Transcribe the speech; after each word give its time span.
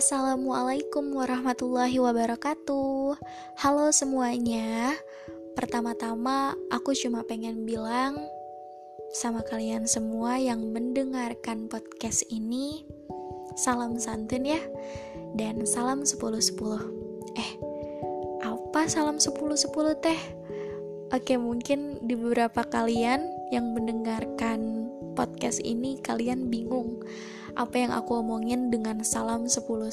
Assalamualaikum 0.00 1.12
warahmatullahi 1.12 2.00
wabarakatuh. 2.00 3.20
Halo 3.60 3.92
semuanya. 3.92 4.96
Pertama-tama, 5.52 6.56
aku 6.72 6.96
cuma 6.96 7.20
pengen 7.20 7.68
bilang 7.68 8.16
sama 9.12 9.44
kalian 9.44 9.84
semua 9.84 10.40
yang 10.40 10.72
mendengarkan 10.72 11.68
podcast 11.68 12.24
ini, 12.32 12.88
salam 13.60 14.00
santun 14.00 14.48
ya, 14.48 14.64
dan 15.36 15.68
salam 15.68 16.08
10-10. 16.08 16.80
Eh, 17.36 17.52
apa 18.40 18.88
salam 18.88 19.20
10-10 19.20 20.00
teh? 20.00 20.20
Oke, 21.12 21.36
mungkin 21.36 22.00
di 22.08 22.16
beberapa 22.16 22.64
kalian 22.64 23.52
yang 23.52 23.76
mendengarkan 23.76 24.88
podcast 25.12 25.60
ini 25.60 26.00
kalian 26.00 26.48
bingung 26.48 27.04
apa 27.60 27.76
yang 27.76 27.92
aku 27.92 28.24
omongin 28.24 28.72
dengan 28.72 29.04
salam 29.04 29.44
10-10 29.44 29.92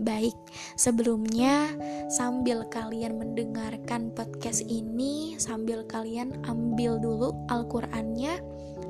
Baik, 0.00 0.32
sebelumnya 0.80 1.68
sambil 2.08 2.64
kalian 2.72 3.20
mendengarkan 3.20 4.08
podcast 4.16 4.64
ini 4.64 5.36
Sambil 5.36 5.84
kalian 5.84 6.32
ambil 6.48 6.96
dulu 6.96 7.36
Al-Qurannya 7.52 8.40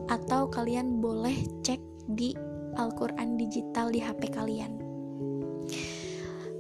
Atau 0.07 0.47
kalian 0.47 1.03
boleh 1.03 1.35
cek 1.67 1.83
di 2.15 2.39
Al-Quran 2.79 3.35
digital 3.35 3.91
di 3.91 3.99
HP 3.99 4.31
kalian 4.31 4.79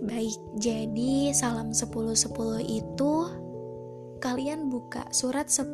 Baik, 0.02 0.38
jadi 0.58 1.30
salam 1.30 1.70
10-10 1.70 2.66
itu 2.66 3.12
kalian 4.18 4.68
buka 4.70 5.08
surat 5.10 5.50
10 5.50 5.72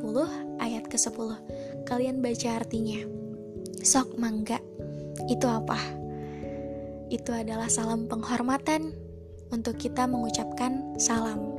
ayat 0.63 0.89
ke-10. 0.89 1.37
Kalian 1.85 2.25
baca 2.25 2.49
artinya. 2.63 3.03
Sok 3.83 4.17
mangga 4.17 4.63
itu 5.29 5.47
apa? 5.47 5.79
Itu 7.13 7.33
adalah 7.33 7.69
salam 7.69 8.09
penghormatan 8.09 8.97
untuk 9.53 9.77
kita 9.77 10.09
mengucapkan 10.09 10.97
salam 10.97 11.53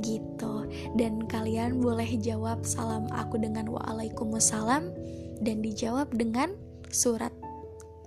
gitu. 0.00 0.64
Dan 0.96 1.24
kalian 1.28 1.80
boleh 1.80 2.08
jawab 2.20 2.64
salam 2.64 3.08
aku 3.12 3.36
dengan 3.40 3.68
waalaikumsalam 3.68 4.92
dan 5.40 5.56
dijawab 5.60 6.08
dengan 6.16 6.56
surat 6.88 7.32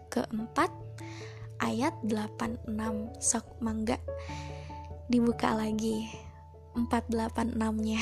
keempat 0.09 0.73
ayat 1.61 1.93
86 2.07 2.65
sok 3.21 3.45
mangga 3.61 4.01
dibuka 5.11 5.53
lagi 5.53 6.09
486 6.73 7.53
nya 7.85 8.01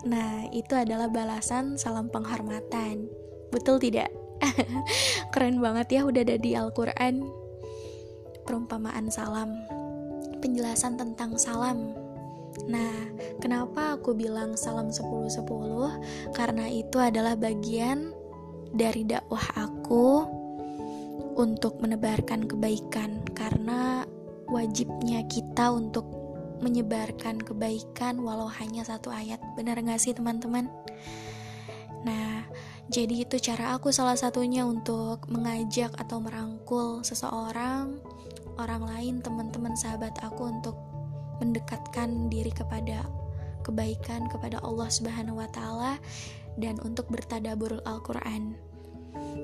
Nah, 0.00 0.48
itu 0.48 0.72
adalah 0.72 1.12
balasan 1.12 1.76
salam 1.76 2.08
penghormatan. 2.08 3.04
Betul 3.52 3.76
tidak? 3.84 4.08
Keren 5.32 5.60
banget 5.60 6.00
ya 6.00 6.00
udah 6.08 6.22
ada 6.24 6.36
di 6.40 6.56
Al-Quran. 6.56 7.24
Perumpamaan 8.44 9.12
salam. 9.12 9.54
Penjelasan 10.40 10.96
tentang 10.96 11.36
salam. 11.36 11.92
Nah, 12.66 12.96
kenapa 13.38 13.96
aku 13.96 14.16
bilang 14.16 14.58
salam 14.58 14.90
10-10? 14.90 15.46
Karena 16.34 16.66
itu 16.66 16.96
adalah 16.98 17.38
bagian 17.38 18.10
dari 18.74 19.06
dakwah 19.06 19.44
aku 19.54 20.26
untuk 21.38 21.78
menebarkan 21.78 22.48
kebaikan. 22.48 23.22
Karena 23.36 24.02
wajibnya 24.50 25.22
kita 25.30 25.70
untuk 25.70 26.04
menyebarkan 26.60 27.40
kebaikan 27.40 28.20
walau 28.20 28.50
hanya 28.50 28.84
satu 28.84 29.08
ayat. 29.08 29.40
Benar 29.56 29.80
gak 29.80 30.00
sih 30.00 30.12
teman-teman? 30.12 30.68
Nah, 32.04 32.44
jadi 32.90 33.22
itu 33.22 33.38
cara 33.38 33.78
aku 33.78 33.94
salah 33.94 34.18
satunya 34.18 34.66
untuk 34.66 35.30
mengajak 35.30 35.94
atau 35.94 36.18
merangkul 36.18 37.06
seseorang, 37.06 38.02
orang 38.58 38.82
lain, 38.82 39.14
teman-teman 39.22 39.78
sahabat 39.78 40.10
aku 40.26 40.50
untuk 40.50 40.74
mendekatkan 41.38 42.26
diri 42.26 42.50
kepada 42.50 43.06
kebaikan 43.62 44.26
kepada 44.26 44.58
Allah 44.66 44.90
Subhanahu 44.90 45.38
wa 45.38 45.46
taala 45.54 46.02
dan 46.58 46.82
untuk 46.82 47.06
bertadaburul 47.14 47.78
Al-Qur'an. 47.86 48.58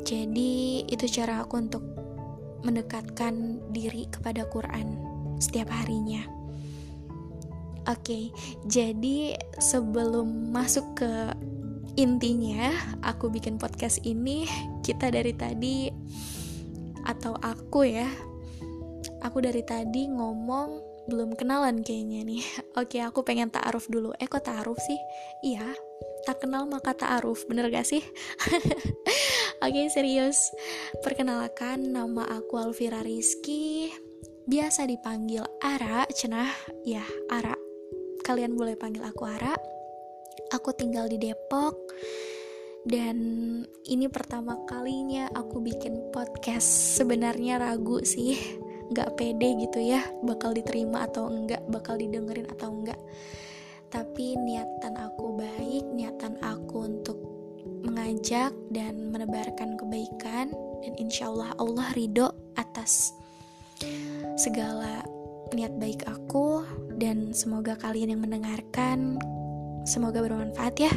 Jadi 0.02 0.82
itu 0.90 1.06
cara 1.06 1.46
aku 1.46 1.54
untuk 1.62 1.86
mendekatkan 2.66 3.62
diri 3.70 4.10
kepada 4.10 4.42
Quran 4.50 4.98
setiap 5.38 5.70
harinya. 5.70 6.26
Oke, 7.86 8.02
okay, 8.02 8.24
jadi 8.66 9.38
sebelum 9.62 10.50
masuk 10.50 10.98
ke 10.98 11.30
intinya 11.96 12.76
aku 13.00 13.32
bikin 13.32 13.56
podcast 13.56 14.04
ini 14.04 14.44
kita 14.84 15.08
dari 15.08 15.32
tadi 15.32 15.88
atau 17.08 17.32
aku 17.40 17.88
ya 17.88 18.08
aku 19.24 19.40
dari 19.40 19.64
tadi 19.64 20.04
ngomong 20.12 20.96
belum 21.06 21.38
kenalan 21.38 21.80
kayaknya 21.86 22.26
nih. 22.26 22.42
Oke 22.80 22.98
aku 23.00 23.22
pengen 23.22 23.48
ta'aruf 23.48 23.86
dulu. 23.88 24.12
Eh 24.18 24.28
kok 24.28 24.44
ta'aruf 24.44 24.76
sih? 24.76 24.98
Iya 25.46 25.64
tak 26.26 26.42
kenal 26.42 26.66
maka 26.66 26.90
ta'aruf 26.90 27.46
bener 27.46 27.70
gak 27.70 27.86
sih? 27.86 28.02
Oke 29.64 29.86
serius. 29.88 30.50
Perkenalkan 31.00 31.94
nama 31.94 32.26
aku 32.26 32.58
Alvira 32.58 33.00
Rizky. 33.06 33.94
Biasa 34.46 34.90
dipanggil 34.90 35.46
Ara 35.62 36.04
cenah 36.10 36.50
ya 36.82 37.06
Ara. 37.30 37.54
Kalian 38.26 38.58
boleh 38.58 38.74
panggil 38.74 39.06
aku 39.06 39.22
Ara 39.22 39.75
aku 40.52 40.72
tinggal 40.76 41.06
di 41.10 41.18
Depok 41.20 41.76
dan 42.86 43.16
ini 43.90 44.06
pertama 44.06 44.62
kalinya 44.70 45.26
aku 45.34 45.58
bikin 45.58 46.14
podcast. 46.14 46.98
Sebenarnya 46.98 47.58
ragu 47.58 47.98
sih 48.06 48.38
nggak 48.86 49.18
pede 49.18 49.66
gitu 49.66 49.82
ya 49.82 49.98
bakal 50.22 50.54
diterima 50.54 51.10
atau 51.10 51.26
enggak 51.26 51.58
bakal 51.66 51.98
didengerin 51.98 52.46
atau 52.54 52.70
enggak 52.70 53.00
tapi 53.90 54.38
niatan 54.38 54.94
aku 54.94 55.34
baik 55.34 55.82
niatan 55.90 56.38
aku 56.38 56.86
untuk 56.86 57.18
mengajak 57.82 58.54
dan 58.70 59.10
menebarkan 59.10 59.74
kebaikan 59.74 60.54
dan 60.86 60.92
insya 61.02 61.26
Allah 61.26 61.50
Allah 61.58 61.90
ridho 61.98 62.30
atas 62.54 63.10
segala 64.38 65.02
niat 65.54 65.74
baik 65.78 66.06
aku. 66.08 66.64
Dan 66.96 67.36
semoga 67.36 67.76
kalian 67.76 68.16
yang 68.16 68.22
mendengarkan 68.24 69.20
Semoga 69.86 70.18
bermanfaat 70.18 70.74
ya. 70.82 70.92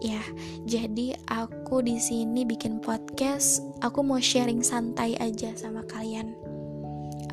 Ya, 0.00 0.22
jadi 0.64 1.18
aku 1.28 1.84
di 1.84 2.00
sini 2.00 2.48
bikin 2.48 2.80
podcast. 2.80 3.60
Aku 3.84 4.00
mau 4.00 4.16
sharing 4.16 4.64
santai 4.64 5.18
aja 5.20 5.52
sama 5.52 5.84
kalian. 5.84 6.32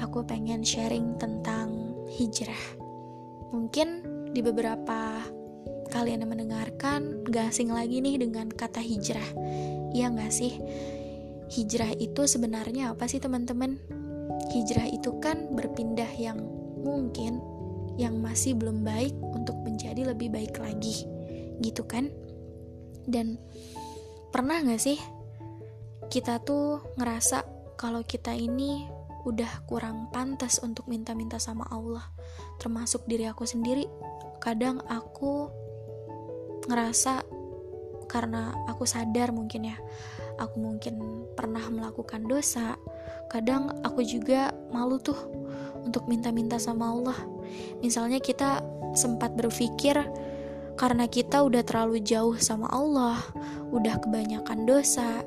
Aku 0.01 0.27
pengen 0.27 0.65
sharing 0.65 1.15
tentang 1.15 1.95
hijrah. 2.11 2.59
Mungkin 3.55 4.03
di 4.35 4.43
beberapa 4.43 5.23
kalian 5.93 6.27
yang 6.27 6.31
mendengarkan 6.35 7.23
gak 7.31 7.55
asing 7.55 7.71
lagi 7.71 8.03
nih 8.03 8.19
dengan 8.19 8.51
kata 8.51 8.83
hijrah. 8.83 9.29
Iya 9.95 10.11
gak 10.11 10.33
sih? 10.35 10.59
Hijrah 11.55 11.95
itu 11.95 12.27
sebenarnya 12.27 12.91
apa 12.91 13.07
sih 13.07 13.23
teman-teman? 13.23 13.79
Hijrah 14.51 14.91
itu 14.91 15.15
kan 15.23 15.53
berpindah 15.55 16.11
yang 16.19 16.41
mungkin 16.83 17.39
yang 17.95 18.19
masih 18.19 18.59
belum 18.59 18.83
baik 18.83 19.15
untuk 19.23 19.55
menjadi 19.95 20.11
lebih 20.11 20.29
baik 20.35 20.59
lagi. 20.59 21.07
Gitu 21.63 21.87
kan? 21.87 22.11
Dan 23.07 23.39
pernah 24.27 24.59
gak 24.59 24.83
sih 24.83 24.99
kita 26.11 26.43
tuh 26.43 26.83
ngerasa 26.99 27.47
kalau 27.79 28.03
kita 28.03 28.35
ini 28.35 28.91
udah 29.23 29.63
kurang 29.63 30.11
pantas 30.11 30.59
untuk 30.59 30.91
minta-minta 30.91 31.39
sama 31.39 31.63
Allah? 31.71 32.03
Termasuk 32.59 33.07
diri 33.07 33.23
aku 33.23 33.47
sendiri. 33.47 33.87
Kadang 34.43 34.83
aku 34.83 35.47
ngerasa 36.67 37.23
karena 38.11 38.51
aku 38.67 38.83
sadar 38.83 39.31
mungkin 39.31 39.71
ya 39.71 39.77
aku 40.37 40.61
mungkin 40.61 41.25
pernah 41.33 41.65
melakukan 41.73 42.21
dosa 42.29 42.77
kadang 43.33 43.81
aku 43.81 44.05
juga 44.05 44.53
malu 44.69 45.01
tuh 45.01 45.17
untuk 45.81 46.05
minta-minta 46.09 46.57
sama 46.57 46.89
Allah. 46.93 47.17
Misalnya 47.81 48.21
kita 48.21 48.61
sempat 48.97 49.35
berpikir 49.37 49.95
karena 50.75 51.07
kita 51.07 51.39
udah 51.39 51.63
terlalu 51.63 52.03
jauh 52.03 52.35
sama 52.35 52.67
Allah, 52.67 53.19
udah 53.71 53.95
kebanyakan 54.03 54.67
dosa 54.67 55.23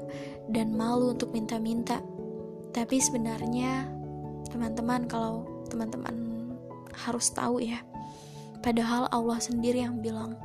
dan 0.53 0.77
malu 0.77 1.17
untuk 1.17 1.33
minta-minta. 1.33 2.05
Tapi 2.77 3.01
sebenarnya 3.01 3.89
teman-teman 4.53 5.09
kalau 5.09 5.49
teman-teman 5.73 6.17
harus 6.93 7.33
tahu 7.33 7.65
ya, 7.65 7.81
padahal 8.61 9.09
Allah 9.09 9.41
sendiri 9.41 9.81
yang 9.81 10.05
bilang, 10.05 10.37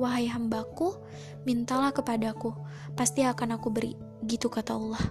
"Wahai 0.00 0.24
hambaku, 0.24 0.96
mintalah 1.44 1.92
kepadaku, 1.92 2.56
pasti 2.96 3.28
akan 3.28 3.60
aku 3.60 3.68
beri." 3.68 3.92
Gitu 4.24 4.48
kata 4.48 4.72
Allah. 4.72 5.04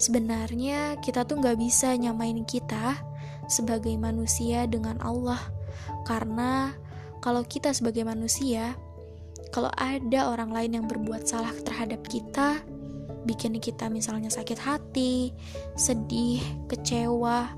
Sebenarnya 0.00 0.98
kita 1.04 1.22
tuh 1.28 1.38
nggak 1.38 1.60
bisa 1.60 1.92
nyamain 1.94 2.42
kita 2.48 2.98
sebagai 3.46 3.92
manusia 4.00 4.64
dengan 4.64 4.98
Allah, 5.04 5.38
karena 6.04 6.76
kalau 7.24 7.40
kita 7.44 7.72
sebagai 7.72 8.04
manusia, 8.04 8.76
kalau 9.48 9.72
ada 9.74 10.28
orang 10.28 10.52
lain 10.52 10.70
yang 10.80 10.86
berbuat 10.86 11.24
salah 11.24 11.52
terhadap 11.64 12.04
kita, 12.04 12.60
bikin 13.24 13.56
kita 13.58 13.88
misalnya 13.88 14.28
sakit 14.28 14.60
hati, 14.60 15.32
sedih, 15.74 16.44
kecewa, 16.68 17.48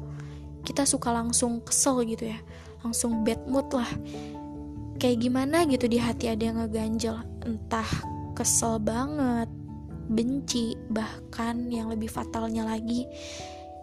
kita 0.63 0.87
suka 0.87 1.11
langsung 1.11 1.63
kesel 1.67 2.07
gitu 2.07 2.31
ya, 2.31 2.39
langsung 2.87 3.27
bad 3.27 3.43
mood 3.51 3.67
lah. 3.75 3.91
Kayak 4.97 5.29
gimana 5.29 5.67
gitu 5.67 5.91
di 5.91 5.99
hati 5.99 6.31
ada 6.31 6.43
yang 6.47 6.63
ngeganjel, 6.63 7.19
entah 7.45 7.91
kesel 8.39 8.79
banget, 8.79 9.51
benci, 10.07 10.79
bahkan 10.89 11.67
yang 11.69 11.91
lebih 11.91 12.07
fatalnya 12.07 12.65
lagi, 12.65 13.05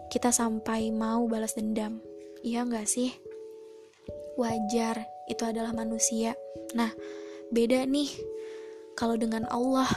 kita 0.08 0.32
sampai 0.32 0.88
mau 0.90 1.28
balas 1.28 1.54
dendam. 1.54 2.00
Iya 2.40 2.64
nggak 2.64 2.88
sih? 2.88 3.12
Wajar, 4.34 5.06
itu 5.30 5.42
adalah 5.46 5.70
manusia. 5.70 6.34
Nah, 6.74 6.90
beda 7.54 7.86
nih 7.86 8.10
kalau 8.98 9.14
dengan 9.14 9.46
Allah 9.50 9.88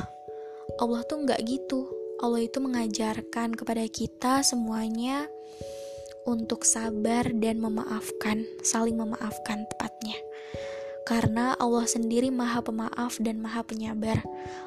Allah 0.77 1.01
tuh 1.09 1.25
nggak 1.25 1.41
gitu 1.47 1.89
Allah 2.17 2.41
itu 2.41 2.57
mengajarkan 2.57 3.53
kepada 3.53 3.85
kita 3.85 4.41
semuanya 4.41 5.29
untuk 6.27 6.67
sabar 6.67 7.29
dan 7.29 7.61
memaafkan, 7.61 8.43
saling 8.65 8.97
memaafkan 8.97 9.63
tepatnya. 9.69 10.17
Karena 11.07 11.55
Allah 11.55 11.87
sendiri 11.87 12.27
maha 12.33 12.59
pemaaf 12.59 13.15
dan 13.23 13.39
maha 13.39 13.63
penyabar. 13.63 14.19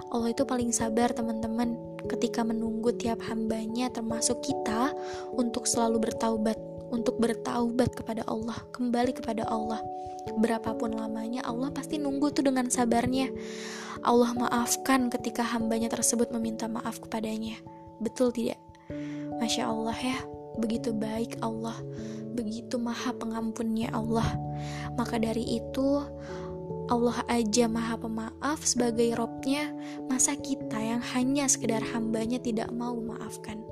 Allah 0.08 0.32
itu 0.32 0.46
paling 0.48 0.72
sabar 0.72 1.12
teman-teman 1.12 1.76
ketika 2.08 2.40
menunggu 2.40 2.96
tiap 2.96 3.20
hambanya 3.28 3.92
termasuk 3.92 4.40
kita 4.40 4.94
untuk 5.36 5.68
selalu 5.68 6.08
bertaubat 6.08 6.56
untuk 6.90 7.22
bertaubat 7.22 7.94
kepada 7.94 8.26
Allah, 8.26 8.58
kembali 8.74 9.14
kepada 9.14 9.46
Allah. 9.46 9.80
Berapapun 10.36 10.92
lamanya, 10.94 11.40
Allah 11.48 11.72
pasti 11.72 11.96
nunggu 11.96 12.34
tuh 12.34 12.44
dengan 12.44 12.68
sabarnya. 12.68 13.32
Allah 14.04 14.30
maafkan 14.36 15.08
ketika 15.08 15.40
hambanya 15.42 15.88
tersebut 15.88 16.28
meminta 16.34 16.68
maaf 16.68 17.00
kepadanya. 17.00 17.56
Betul 18.02 18.34
tidak? 18.34 18.60
Masya 19.40 19.70
Allah 19.70 19.96
ya, 19.96 20.18
begitu 20.60 20.92
baik 20.92 21.40
Allah, 21.40 21.76
begitu 22.36 22.76
maha 22.76 23.16
pengampunnya 23.16 23.88
Allah. 23.94 24.26
Maka 24.98 25.16
dari 25.16 25.56
itu, 25.62 26.04
Allah 26.90 27.22
aja 27.30 27.70
maha 27.70 27.96
pemaaf 27.96 28.60
sebagai 28.66 29.14
robnya, 29.16 29.72
masa 30.10 30.36
kita 30.36 30.76
yang 30.76 31.02
hanya 31.16 31.46
sekedar 31.46 31.80
hambanya 31.94 32.42
tidak 32.42 32.68
mau 32.74 32.98
memaafkan? 32.98 33.62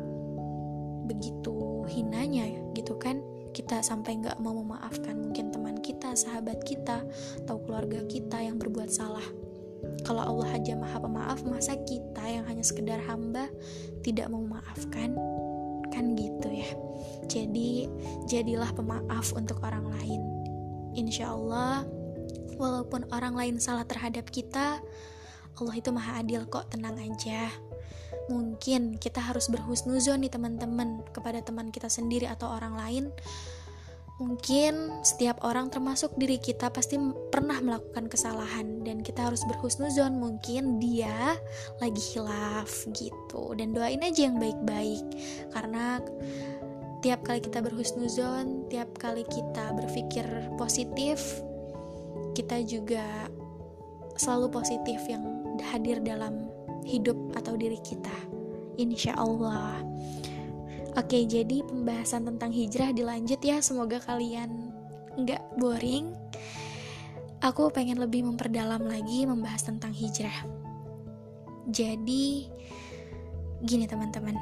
Begitu 1.09 1.89
hinanya 1.89 2.45
ya 2.45 2.61
gitu 2.77 2.95
kan 3.01 3.25
kita 3.57 3.81
sampai 3.81 4.21
nggak 4.21 4.39
mau 4.39 4.55
memaafkan 4.61 5.19
mungkin 5.19 5.51
teman 5.51 5.81
kita 5.81 6.13
sahabat 6.15 6.63
kita 6.63 7.03
atau 7.45 7.57
keluarga 7.65 8.05
kita 8.07 8.45
yang 8.45 8.61
berbuat 8.61 8.93
salah. 8.93 9.25
Kalau 10.05 10.23
Allah 10.23 10.61
aja 10.61 10.77
maha 10.77 11.01
pemaaf 11.01 11.43
masa 11.49 11.75
kita 11.89 12.23
yang 12.23 12.45
hanya 12.47 12.63
sekedar 12.63 13.01
hamba 13.09 13.49
tidak 14.05 14.29
mau 14.31 14.45
memaafkan? 14.45 15.17
Kan 15.91 16.15
gitu 16.15 16.49
ya. 16.53 16.71
Jadi 17.27 17.89
jadilah 18.29 18.71
pemaaf 18.77 19.33
untuk 19.35 19.59
orang 19.65 19.89
lain. 19.91 20.23
Insya 20.95 21.33
Allah 21.33 21.89
walaupun 22.59 23.07
orang 23.15 23.39
lain 23.39 23.57
salah 23.63 23.87
terhadap 23.87 24.29
kita 24.29 24.83
Allah 25.59 25.75
itu 25.79 25.91
maha 25.95 26.23
adil 26.23 26.47
kok 26.47 26.71
tenang 26.75 26.99
aja 26.99 27.51
mungkin 28.29 29.01
kita 29.01 29.21
harus 29.21 29.49
berhusnuzon 29.49 30.25
nih 30.25 30.33
teman-teman 30.33 31.05
kepada 31.13 31.43
teman 31.45 31.73
kita 31.73 31.89
sendiri 31.89 32.29
atau 32.29 32.49
orang 32.53 32.75
lain. 32.77 33.05
Mungkin 34.19 35.07
setiap 35.07 35.47
orang 35.47 35.71
termasuk 35.71 36.11
diri 36.19 36.43
kita 36.43 36.75
pasti 36.75 36.99
pernah 37.31 37.63
melakukan 37.63 38.11
kesalahan 38.11 38.83
dan 38.83 38.99
kita 38.99 39.31
harus 39.31 39.47
berhusnuzon. 39.47 40.19
Mungkin 40.19 40.83
dia 40.83 41.39
lagi 41.79 42.03
hilaf 42.15 42.83
gitu. 42.99 43.55
Dan 43.55 43.79
doain 43.79 44.03
aja 44.03 44.27
yang 44.27 44.43
baik-baik. 44.43 45.07
Karena 45.55 46.03
tiap 46.99 47.23
kali 47.23 47.39
kita 47.39 47.63
berhusnuzon 47.63 48.67
tiap 48.67 48.91
kali 48.99 49.23
kita 49.31 49.71
berpikir 49.71 50.27
positif 50.59 51.23
kita 52.35 52.59
juga 52.67 53.31
selalu 54.19 54.51
positif 54.51 54.99
yang 55.07 55.23
hadir 55.63 56.03
dalam 56.03 56.48
hidup 56.85 57.17
atau 57.35 57.57
diri 57.57 57.79
kita. 57.83 58.15
Insya 58.79 59.17
Allah. 59.19 59.83
Oke, 60.99 61.27
jadi 61.27 61.63
pembahasan 61.63 62.27
tentang 62.27 62.51
hijrah 62.51 62.91
dilanjut 62.91 63.39
ya. 63.43 63.63
Semoga 63.63 64.03
kalian 64.03 64.75
nggak 65.19 65.43
boring. 65.59 66.15
Aku 67.39 67.71
pengen 67.71 68.03
lebih 68.03 68.27
memperdalam 68.27 68.83
lagi 68.83 69.23
membahas 69.23 69.63
tentang 69.63 69.95
hijrah. 69.95 70.43
Jadi, 71.71 72.51
gini 73.63 73.87
teman-teman 73.87 74.35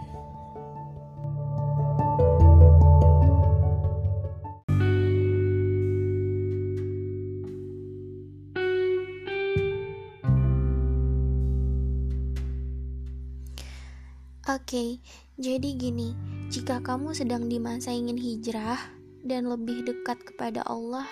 Oke, 14.77 15.01
jadi 15.41 15.73
gini, 15.73 16.13
jika 16.53 16.85
kamu 16.85 17.17
sedang 17.17 17.49
di 17.49 17.57
masa 17.57 17.97
ingin 17.97 18.21
hijrah 18.21 18.77
dan 19.25 19.49
lebih 19.49 19.89
dekat 19.89 20.21
kepada 20.21 20.61
Allah, 20.69 21.09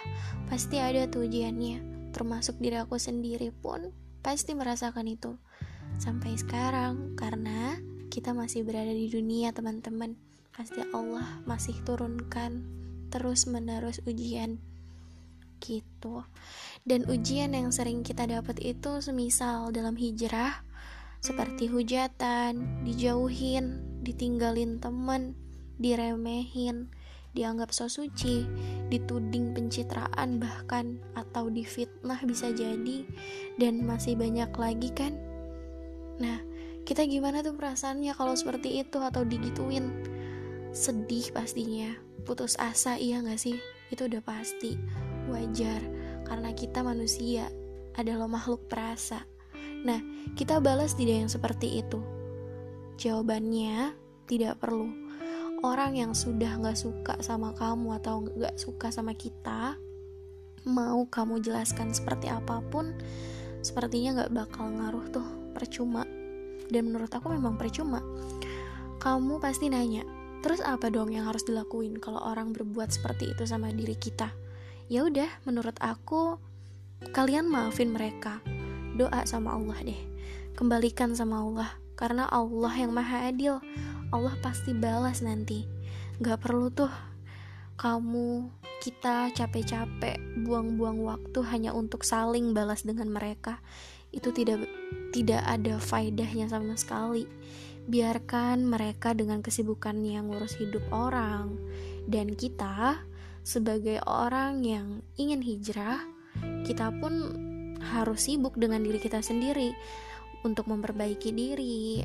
pasti 0.53 0.77
ada 0.77 1.09
tuh 1.09 1.25
ujiannya. 1.25 1.81
Termasuk 2.13 2.61
diri 2.61 2.77
aku 2.77 3.01
sendiri 3.01 3.57
pun 3.57 3.89
pasti 4.21 4.53
merasakan 4.53 5.09
itu. 5.09 5.41
Sampai 5.97 6.37
sekarang, 6.37 7.17
karena 7.17 7.81
kita 8.13 8.37
masih 8.37 8.69
berada 8.69 8.93
di 8.93 9.09
dunia, 9.09 9.49
teman-teman. 9.57 10.13
Pasti 10.53 10.85
Allah 10.93 11.41
masih 11.49 11.81
turunkan 11.89 12.69
terus-menerus 13.09 14.05
ujian 14.05 14.61
gitu. 15.65 16.21
Dan 16.85 17.09
ujian 17.09 17.57
yang 17.57 17.73
sering 17.73 18.05
kita 18.05 18.29
dapat 18.29 18.61
itu 18.61 19.01
semisal 19.01 19.73
dalam 19.73 19.97
hijrah 19.97 20.61
seperti 21.25 21.73
hujatan, 21.73 22.85
dijauhin, 22.85 23.81
ditinggalin 24.05 24.77
temen, 24.77 25.33
diremehin, 25.81 26.93
dianggap 27.33 27.73
so 27.73 27.89
suci, 27.89 28.45
dituding 28.93 29.57
pencitraan 29.57 30.37
bahkan 30.37 31.01
atau 31.17 31.49
difitnah 31.49 32.21
bisa 32.29 32.53
jadi 32.53 33.09
dan 33.57 33.89
masih 33.89 34.21
banyak 34.21 34.53
lagi 34.53 34.93
kan? 34.93 35.17
Nah, 36.21 36.45
kita 36.85 37.09
gimana 37.09 37.41
tuh 37.41 37.57
perasaannya 37.57 38.13
kalau 38.13 38.37
seperti 38.37 38.85
itu 38.85 39.01
atau 39.01 39.25
digituin? 39.25 39.89
Sedih 40.77 41.33
pastinya, 41.33 41.97
putus 42.29 42.53
asa 42.61 43.01
iya 43.01 43.25
gak 43.25 43.41
sih? 43.41 43.57
Itu 43.89 44.13
udah 44.13 44.21
pasti, 44.21 44.77
wajar 45.33 45.81
karena 46.29 46.53
kita 46.53 46.85
manusia 46.85 47.49
adalah 47.97 48.29
makhluk 48.29 48.69
perasa 48.69 49.25
Nah, 49.85 50.01
kita 50.33 50.65
balas 50.65 50.97
tidak 50.97 51.29
yang 51.29 51.31
seperti 51.31 51.85
itu. 51.85 52.01
Jawabannya 52.97 53.93
tidak 54.25 54.57
perlu. 54.57 54.89
Orang 55.61 55.97
yang 55.97 56.17
sudah 56.17 56.57
gak 56.61 56.77
suka 56.77 57.21
sama 57.21 57.53
kamu 57.53 58.01
atau 58.01 58.25
gak 58.25 58.57
suka 58.57 58.89
sama 58.93 59.13
kita, 59.13 59.77
mau 60.65 61.05
kamu 61.09 61.41
jelaskan 61.45 61.93
seperti 61.93 62.29
apa 62.29 62.61
pun, 62.69 62.97
sepertinya 63.61 64.25
gak 64.25 64.33
bakal 64.33 64.69
ngaruh 64.73 65.07
tuh, 65.13 65.29
percuma. 65.53 66.05
Dan 66.69 66.89
menurut 66.93 67.13
aku 67.13 67.33
memang 67.33 67.61
percuma. 67.61 68.01
Kamu 69.01 69.37
pasti 69.41 69.69
nanya, 69.69 70.05
terus 70.41 70.65
apa 70.65 70.89
dong 70.89 71.13
yang 71.13 71.29
harus 71.29 71.45
dilakuin 71.45 72.01
kalau 72.01 72.25
orang 72.25 72.57
berbuat 72.57 72.89
seperti 72.89 73.37
itu 73.37 73.45
sama 73.45 73.69
diri 73.73 73.97
kita? 73.97 74.33
Ya 74.89 75.05
udah, 75.05 75.29
menurut 75.49 75.77
aku 75.81 76.37
kalian 77.13 77.49
maafin 77.49 77.93
mereka 77.93 78.41
doa 78.95 79.27
sama 79.27 79.55
Allah 79.59 79.79
deh. 79.83 80.01
Kembalikan 80.55 81.13
sama 81.15 81.43
Allah 81.43 81.71
karena 81.99 82.27
Allah 82.31 82.75
yang 82.75 82.95
maha 82.95 83.31
adil. 83.31 83.59
Allah 84.15 84.35
pasti 84.43 84.71
balas 84.75 85.23
nanti. 85.23 85.67
Gak 86.23 86.47
perlu 86.47 86.71
tuh 86.71 86.91
kamu 87.75 88.47
kita 88.79 89.35
capek-capek 89.35 90.47
buang-buang 90.47 91.03
waktu 91.03 91.41
hanya 91.51 91.75
untuk 91.75 92.07
saling 92.07 92.55
balas 92.55 92.87
dengan 92.87 93.11
mereka. 93.11 93.59
Itu 94.15 94.31
tidak 94.31 94.71
tidak 95.11 95.43
ada 95.43 95.83
faedahnya 95.83 96.47
sama 96.47 96.79
sekali. 96.79 97.27
Biarkan 97.85 98.65
mereka 98.65 99.13
dengan 99.13 99.43
kesibukannya 99.43 100.23
ngurus 100.25 100.57
hidup 100.57 100.87
orang 100.95 101.59
dan 102.09 102.33
kita 102.33 103.05
sebagai 103.45 104.01
orang 104.09 104.65
yang 104.65 105.05
ingin 105.21 105.45
hijrah 105.45 106.01
kita 106.65 106.89
pun 106.97 107.37
harus 107.85 108.25
sibuk 108.27 108.57
dengan 108.57 108.81
diri 108.81 108.97
kita 108.97 109.21
sendiri 109.21 109.77
untuk 110.45 110.69
memperbaiki 110.69 111.31
diri, 111.33 112.01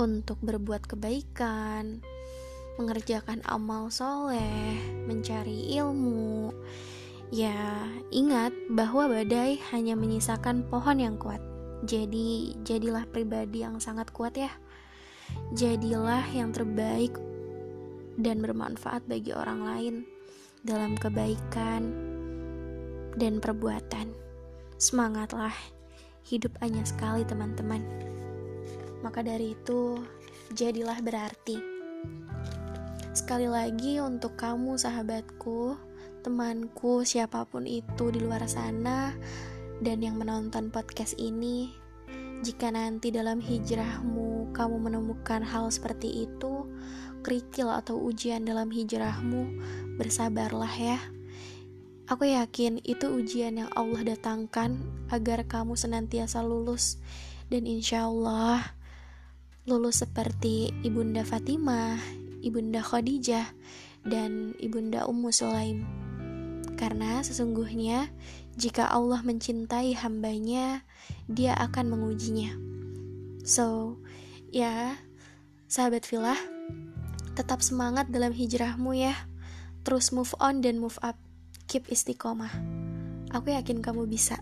untuk 0.00 0.40
berbuat 0.40 0.88
kebaikan, 0.88 2.00
mengerjakan 2.80 3.44
amal 3.44 3.92
soleh, 3.92 4.80
mencari 5.04 5.76
ilmu. 5.76 6.52
Ya, 7.32 7.88
ingat 8.12 8.52
bahwa 8.68 9.08
badai 9.08 9.56
hanya 9.72 9.96
menyisakan 9.96 10.68
pohon 10.68 11.00
yang 11.00 11.16
kuat. 11.16 11.40
Jadi, 11.82 12.60
jadilah 12.62 13.08
pribadi 13.08 13.64
yang 13.64 13.80
sangat 13.80 14.12
kuat 14.12 14.36
ya. 14.36 14.52
Jadilah 15.56 16.28
yang 16.36 16.52
terbaik 16.52 17.16
dan 18.20 18.44
bermanfaat 18.44 19.08
bagi 19.08 19.32
orang 19.32 19.64
lain 19.64 19.94
dalam 20.60 20.94
kebaikan 20.94 21.88
dan 23.16 23.40
perbuatan. 23.40 24.21
Semangatlah, 24.82 25.54
hidup 26.26 26.58
hanya 26.58 26.82
sekali, 26.82 27.22
teman-teman. 27.22 27.86
Maka 29.06 29.22
dari 29.22 29.54
itu, 29.54 30.02
jadilah 30.58 30.98
berarti. 30.98 31.62
Sekali 33.14 33.46
lagi, 33.46 34.02
untuk 34.02 34.34
kamu, 34.34 34.74
sahabatku, 34.74 35.78
temanku, 36.26 37.06
siapa 37.06 37.46
pun 37.46 37.62
itu 37.62 38.10
di 38.10 38.18
luar 38.18 38.42
sana, 38.50 39.14
dan 39.78 40.02
yang 40.02 40.18
menonton 40.18 40.66
podcast 40.74 41.14
ini, 41.14 41.70
jika 42.42 42.74
nanti 42.74 43.14
dalam 43.14 43.38
hijrahmu 43.38 44.50
kamu 44.50 44.82
menemukan 44.82 45.46
hal 45.46 45.70
seperti 45.70 46.26
itu, 46.26 46.66
kerikil 47.22 47.70
atau 47.70 48.02
ujian 48.02 48.42
dalam 48.42 48.66
hijrahmu, 48.66 49.62
bersabarlah 49.94 50.74
ya. 50.74 50.98
Aku 52.10 52.26
yakin 52.26 52.82
itu 52.82 53.06
ujian 53.14 53.62
yang 53.62 53.70
Allah 53.78 54.02
datangkan 54.02 54.82
agar 55.06 55.46
kamu 55.46 55.78
senantiasa 55.78 56.42
lulus 56.42 56.98
dan 57.46 57.62
insya 57.68 58.10
Allah 58.10 58.74
lulus 59.62 60.02
seperti 60.02 60.74
Ibunda 60.82 61.22
Fatimah, 61.22 62.02
Ibunda 62.42 62.82
Khadijah, 62.82 63.54
dan 64.02 64.58
Ibunda 64.58 65.06
Ummu 65.06 65.30
Sulaim. 65.30 65.86
Karena 66.74 67.22
sesungguhnya 67.22 68.10
jika 68.58 68.90
Allah 68.90 69.22
mencintai 69.22 69.94
hambanya, 69.94 70.82
dia 71.30 71.54
akan 71.54 71.94
mengujinya. 71.94 72.58
So, 73.46 73.96
ya, 74.50 74.98
sahabat 75.70 76.02
filah, 76.02 76.38
tetap 77.38 77.62
semangat 77.62 78.10
dalam 78.10 78.34
hijrahmu 78.34 78.98
ya. 78.98 79.14
Terus 79.86 80.10
move 80.10 80.34
on 80.42 80.58
dan 80.58 80.82
move 80.82 80.98
up. 81.06 81.16
Keep 81.72 81.88
istiqomah. 81.88 82.52
Aku 83.32 83.48
yakin 83.48 83.80
kamu 83.80 84.04
bisa. 84.04 84.36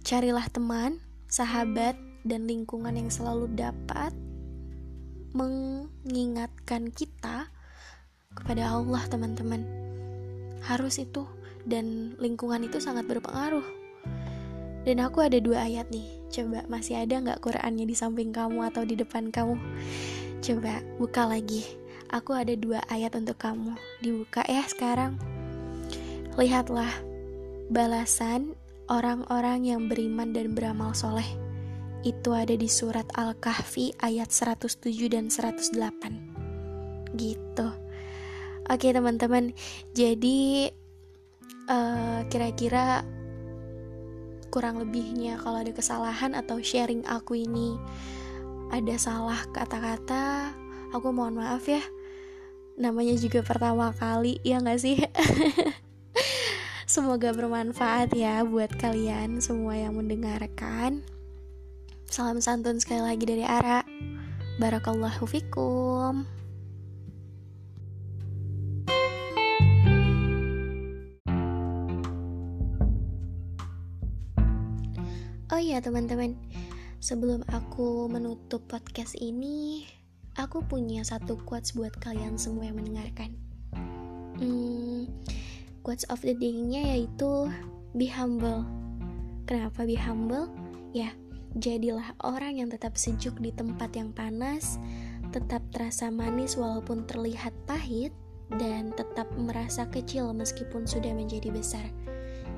Carilah 0.00 0.48
teman, 0.48 0.96
sahabat, 1.28 1.92
dan 2.24 2.48
lingkungan 2.48 2.96
yang 2.96 3.12
selalu 3.12 3.52
dapat 3.52 4.16
mengingatkan 5.36 6.88
kita 6.88 7.52
kepada 8.32 8.64
Allah, 8.64 9.04
teman-teman. 9.12 9.60
Harus 10.64 10.96
itu 10.96 11.28
dan 11.68 12.16
lingkungan 12.16 12.64
itu 12.64 12.80
sangat 12.80 13.04
berpengaruh. 13.04 13.68
Dan 14.88 15.04
aku 15.04 15.20
ada 15.20 15.36
dua 15.44 15.68
ayat 15.68 15.92
nih. 15.92 16.32
Coba 16.32 16.64
masih 16.64 16.96
ada 16.96 17.20
nggak 17.20 17.44
Qurannya 17.44 17.84
di 17.84 17.92
samping 17.92 18.32
kamu 18.32 18.72
atau 18.72 18.88
di 18.88 18.96
depan 18.96 19.28
kamu? 19.28 19.60
Coba 20.40 20.80
buka 20.96 21.28
lagi. 21.28 21.60
Aku 22.08 22.32
ada 22.32 22.56
dua 22.56 22.80
ayat 22.88 23.12
untuk 23.20 23.36
kamu. 23.36 23.76
Dibuka 24.00 24.48
ya 24.48 24.64
sekarang. 24.64 25.37
Lihatlah 26.38 26.94
balasan 27.66 28.54
orang-orang 28.86 29.66
yang 29.66 29.90
beriman 29.90 30.30
dan 30.30 30.54
beramal 30.54 30.94
soleh. 30.94 31.26
Itu 32.06 32.30
ada 32.30 32.54
di 32.54 32.70
surat 32.70 33.10
Al-Kahfi 33.18 33.98
ayat 33.98 34.30
107 34.30 34.86
dan 35.10 35.34
108. 35.34 37.18
Gitu. 37.18 37.68
Oke 38.70 38.88
teman-teman, 38.94 39.50
jadi 39.98 40.70
eh, 41.66 42.18
kira-kira 42.30 43.02
kurang 44.54 44.78
lebihnya 44.78 45.42
kalau 45.42 45.58
ada 45.58 45.74
kesalahan 45.74 46.38
atau 46.38 46.62
sharing 46.62 47.02
aku 47.04 47.34
ini 47.34 47.74
ada 48.72 48.94
salah 48.94 49.42
kata-kata 49.50 50.54
aku 50.94 51.12
mohon 51.12 51.36
maaf 51.36 51.68
ya 51.68 51.82
namanya 52.80 53.12
juga 53.20 53.44
pertama 53.44 53.92
kali 53.92 54.40
ya 54.40 54.62
nggak 54.62 54.80
sih 54.80 55.02
semoga 56.98 57.30
bermanfaat 57.30 58.10
ya 58.10 58.42
buat 58.42 58.74
kalian 58.74 59.38
semua 59.38 59.78
yang 59.78 59.94
mendengarkan. 59.94 61.06
Salam 62.10 62.42
santun 62.42 62.82
sekali 62.82 63.06
lagi 63.06 63.22
dari 63.22 63.46
Ara. 63.46 63.86
Barakallahu 64.58 65.22
fikum. 65.30 66.26
Oh 75.54 75.60
iya 75.62 75.78
teman-teman, 75.78 76.34
sebelum 76.98 77.46
aku 77.46 78.10
menutup 78.10 78.66
podcast 78.66 79.14
ini, 79.14 79.86
aku 80.34 80.66
punya 80.66 81.06
satu 81.06 81.38
quotes 81.46 81.78
buat 81.78 81.94
kalian 82.02 82.42
semua 82.42 82.66
yang 82.66 82.82
mendengarkan. 82.82 83.38
Hmm, 84.42 85.06
quotes 85.82 86.06
of 86.12 86.20
the 86.22 86.34
day-nya 86.36 86.96
yaitu 86.96 87.48
be 87.94 88.06
humble. 88.08 88.64
Kenapa 89.48 89.88
be 89.88 89.96
humble? 89.96 90.52
Ya, 90.92 91.12
jadilah 91.56 92.12
orang 92.24 92.60
yang 92.60 92.68
tetap 92.68 93.00
sejuk 93.00 93.36
di 93.40 93.52
tempat 93.52 93.96
yang 93.96 94.12
panas, 94.12 94.76
tetap 95.32 95.64
terasa 95.72 96.12
manis 96.12 96.56
walaupun 96.56 97.08
terlihat 97.08 97.52
pahit, 97.64 98.12
dan 98.56 98.92
tetap 98.96 99.28
merasa 99.36 99.84
kecil 99.88 100.32
meskipun 100.32 100.88
sudah 100.88 101.12
menjadi 101.12 101.52
besar. 101.52 101.84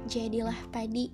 Jadilah 0.07 0.57
padi 0.75 1.11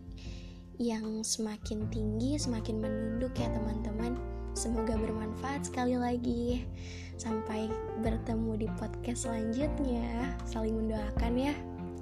yang 0.77 1.25
semakin 1.25 1.89
tinggi 1.89 2.37
semakin 2.37 2.85
menunduk 2.85 3.33
ya 3.41 3.49
teman-teman 3.49 4.13
semoga 4.53 4.93
bermanfaat 4.97 5.69
sekali 5.73 5.97
lagi 5.97 6.69
sampai 7.17 7.73
bertemu 8.05 8.61
di 8.61 8.69
podcast 8.77 9.25
selanjutnya 9.25 10.37
saling 10.45 10.77
mendoakan 10.77 11.33
ya 11.37 11.55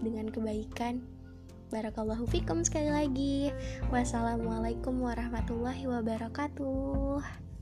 dengan 0.02 0.32
kebaikan. 0.32 1.04
Barakallahu 1.70 2.26
fikum 2.30 2.62
sekali 2.62 2.90
lagi. 2.90 3.36
Wassalamualaikum 3.90 4.98
warahmatullahi 4.98 5.86
wabarakatuh 5.90 7.53